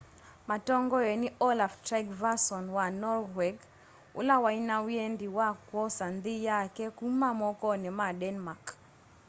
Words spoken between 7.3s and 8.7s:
mokoni ma denmark